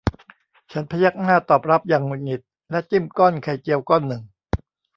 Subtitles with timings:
[0.71, 4.23] ฉันพยักหน้าตอบรับอย่างหงุดหงิดและจิ้มก้อนไข่เจียวก้อนหนึ่ง